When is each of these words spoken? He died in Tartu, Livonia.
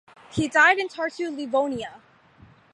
He 0.31 0.47
died 0.47 0.79
in 0.79 0.87
Tartu, 0.87 1.29
Livonia. 1.29 2.01